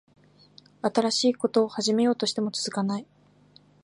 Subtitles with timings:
[0.81, 3.05] 新しいこと始めようとしても続かない